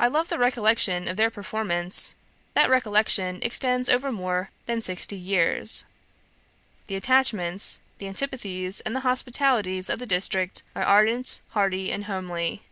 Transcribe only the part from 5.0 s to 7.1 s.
years. The